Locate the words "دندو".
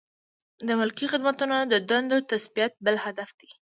1.89-2.17